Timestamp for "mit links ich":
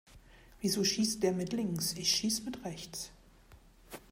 1.31-2.09